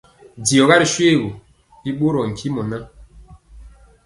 Diɔga 0.45 0.75
ri 0.79 0.87
shoégu, 0.93 1.29
bi 1.81 1.89
ɓorɔɔ 1.99 2.23
ntimɔ 2.31 2.61
ŋan. 2.69 2.83